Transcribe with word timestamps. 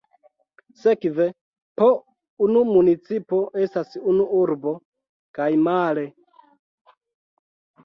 Sekve, 0.83 1.27
po 1.81 1.89
unu 2.45 2.63
municipo 2.71 3.43
estas 3.67 3.93
unu 4.15 4.27
urbo, 4.41 4.75
kaj 5.39 5.51
male. 5.71 6.09